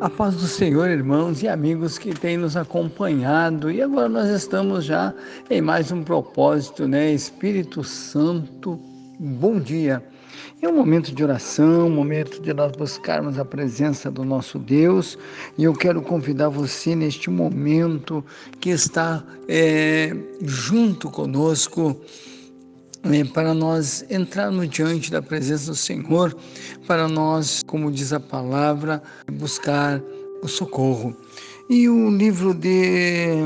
[0.00, 3.70] A paz do Senhor, irmãos e amigos que têm nos acompanhado.
[3.70, 5.12] E agora nós estamos já
[5.50, 7.12] em mais um propósito, né?
[7.12, 8.80] Espírito Santo,
[9.18, 10.02] bom dia.
[10.62, 15.18] É um momento de oração, um momento de nós buscarmos a presença do nosso Deus.
[15.58, 18.24] E eu quero convidar você neste momento
[18.58, 21.94] que está é, junto conosco
[23.32, 26.36] para nós entrarmos diante da presença do Senhor,
[26.86, 30.00] para nós, como diz a palavra, buscar
[30.42, 31.16] o socorro.
[31.68, 33.36] E o livro de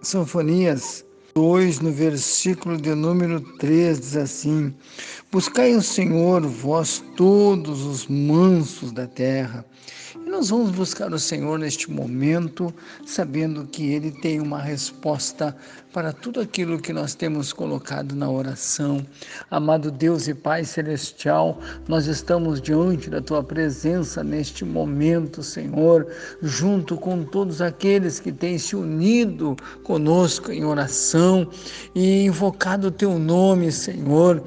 [0.00, 4.74] Sanfonias 2, no versículo de número 3, diz assim:
[5.30, 9.64] Buscai o Senhor, vós todos os mansos da terra
[10.14, 12.72] e nós vamos buscar o Senhor neste momento,
[13.06, 15.56] sabendo que Ele tem uma resposta
[15.92, 19.06] para tudo aquilo que nós temos colocado na oração.
[19.50, 26.06] Amado Deus e Pai Celestial, nós estamos diante da Tua presença neste momento, Senhor,
[26.42, 31.48] junto com todos aqueles que têm se unido conosco em oração
[31.94, 34.42] e invocado o Teu nome, Senhor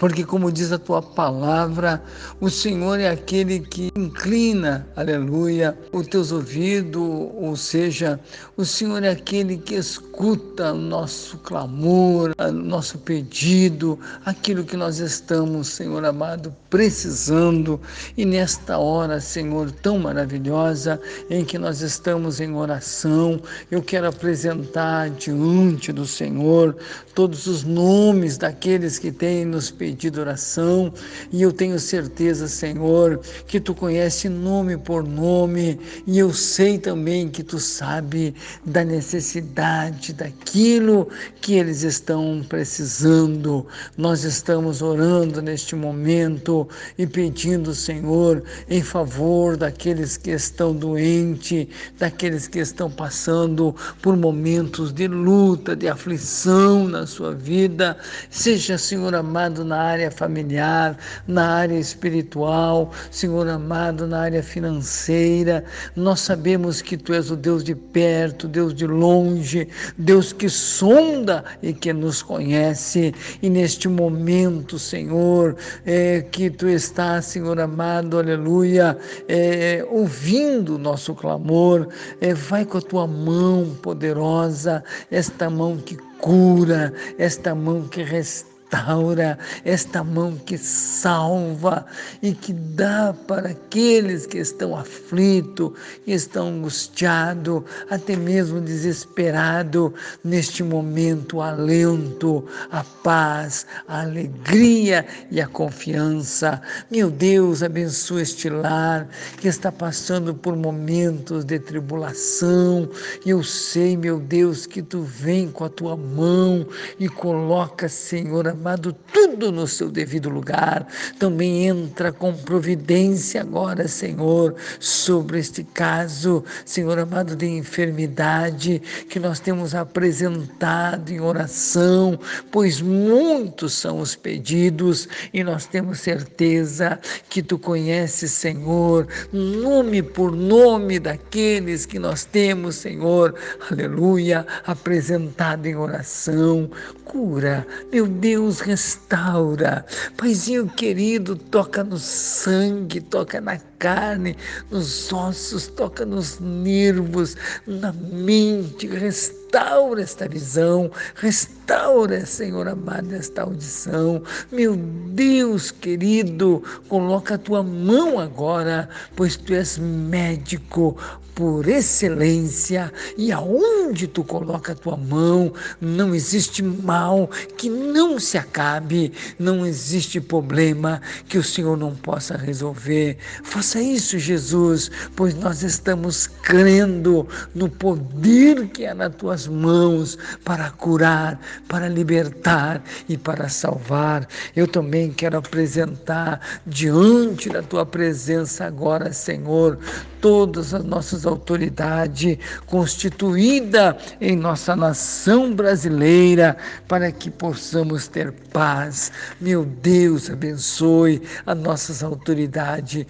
[0.00, 2.02] porque, como diz a tua palavra,
[2.40, 8.18] o Senhor é aquele que inclina, aleluia, os teus ouvidos, ou seja,
[8.56, 15.00] o Senhor é aquele que escuta o nosso clamor, o nosso pedido, aquilo que nós
[15.00, 17.78] estamos, Senhor amado, precisando.
[18.16, 20.98] E nesta hora, Senhor, tão maravilhosa,
[21.28, 23.38] em que nós estamos em oração,
[23.70, 26.74] eu quero apresentar diante do Senhor
[27.14, 30.92] todos os nomes daqueles que têm nos pedido pedido oração,
[31.32, 37.28] e eu tenho certeza, Senhor, que tu conhece nome por nome, e eu sei também
[37.28, 38.32] que tu sabe
[38.64, 41.08] da necessidade daquilo
[41.40, 43.66] que eles estão precisando.
[43.98, 51.66] Nós estamos orando neste momento e pedindo, Senhor, em favor daqueles que estão doentes,
[51.98, 57.96] daqueles que estão passando por momentos de luta, de aflição na sua vida.
[58.30, 60.96] Seja, Senhor amado, na área familiar,
[61.26, 65.64] na área espiritual, Senhor amado, na área financeira.
[65.96, 71.44] Nós sabemos que Tu és o Deus de perto, Deus de longe, Deus que sonda
[71.62, 73.14] e que nos conhece.
[73.42, 78.96] E neste momento, Senhor, é, que Tu estás, Senhor amado, aleluia,
[79.28, 81.88] é, ouvindo o nosso clamor,
[82.20, 88.59] é, vai com a Tua mão poderosa, esta mão que cura, esta mão que restaura
[88.70, 91.84] restaura, esta mão que salva
[92.22, 95.72] e que dá para aqueles que estão aflitos,
[96.04, 99.92] que estão angustiados, até mesmo desesperados,
[100.22, 106.62] neste momento, alento, a paz, a alegria e a confiança.
[106.90, 112.88] Meu Deus, abençoa este lar que está passando por momentos de tribulação.
[113.26, 116.66] Eu sei, meu Deus, que tu vem com a tua mão
[116.98, 120.86] e coloca, Senhor, a amado, tudo no seu devido lugar.
[121.18, 129.40] Também entra com providência agora, Senhor, sobre este caso, Senhor amado, de enfermidade que nós
[129.40, 137.00] temos apresentado em oração, pois muitos são os pedidos e nós temos certeza
[137.30, 143.34] que tu conheces, Senhor, nome por nome daqueles que nós temos, Senhor,
[143.70, 146.70] aleluia, apresentado em oração.
[147.04, 149.86] Cura, meu Deus Deus restaura.
[150.16, 154.36] Paizinho querido, toca no sangue, toca na carne,
[154.70, 157.34] nos ossos, toca nos nervos,
[157.66, 164.22] na mente, restaura esta visão, restaura, Senhor amado, esta audição.
[164.52, 170.96] Meu Deus querido, coloca a tua mão agora, pois tu és médico
[171.40, 178.36] por excelência e aonde tu coloca a tua mão, não existe mal que não se
[178.36, 183.16] acabe, não existe problema que o Senhor não possa resolver.
[183.42, 190.70] Faça isso, Jesus, pois nós estamos crendo no poder que é nas tuas mãos para
[190.70, 191.38] curar,
[191.68, 194.26] para libertar e para salvar.
[194.56, 199.78] Eu também quero apresentar diante da tua presença agora, Senhor,
[200.20, 206.56] todas as nossas autoridades constituída em nossa nação brasileira
[206.88, 209.12] para que possamos ter paz.
[209.40, 213.06] Meu Deus, abençoe as nossas autoridades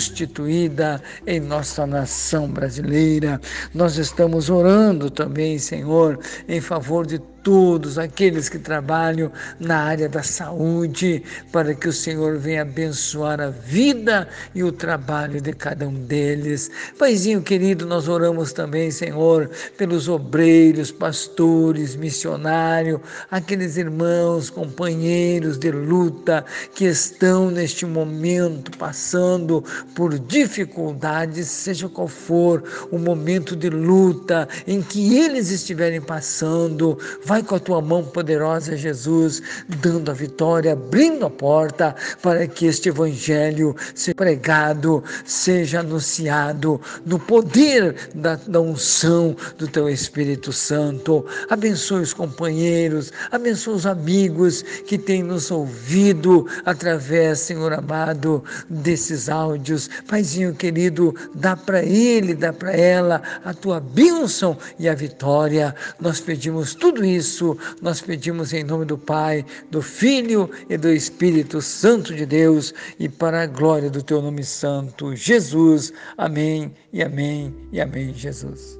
[0.00, 3.38] constituída em nossa nação brasileira.
[3.74, 6.18] Nós estamos orando também, Senhor,
[6.48, 11.22] em favor de todos aqueles que trabalham na área da saúde,
[11.52, 16.70] para que o Senhor venha abençoar a vida e o trabalho de cada um deles.
[16.98, 23.00] Paizinho querido, nós oramos também, Senhor, pelos obreiros, pastores, missionários,
[23.30, 26.44] aqueles irmãos, companheiros de luta
[26.74, 29.64] que estão neste momento passando
[29.94, 36.98] por dificuldades, seja qual for o momento de luta em que eles estiverem passando,
[37.30, 42.66] Vai com a tua mão poderosa, Jesus, dando a vitória, abrindo a porta para que
[42.66, 51.24] este evangelho seja pregado, seja anunciado no poder da, da unção do teu Espírito Santo.
[51.48, 59.88] Abençoe os companheiros, abençoe os amigos que têm nos ouvido através, Senhor amado, desses áudios.
[60.08, 65.72] Paizinho querido, dá para ele, dá para ela a tua bênção e a vitória.
[66.00, 70.88] Nós pedimos tudo isso isso nós pedimos em nome do Pai, do Filho e do
[70.88, 75.92] Espírito Santo de Deus e para a glória do teu nome santo, Jesus.
[76.16, 78.79] Amém e amém e amém, Jesus.